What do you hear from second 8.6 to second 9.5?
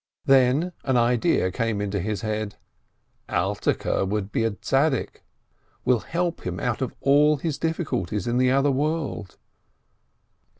world.